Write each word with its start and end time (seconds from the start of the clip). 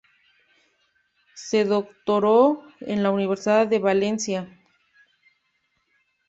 Se 1.35 1.63
doctoró 1.63 2.63
en 2.79 3.03
la 3.03 3.11
Universidad 3.11 3.67
de 3.67 3.77
Valencia. 3.77 4.47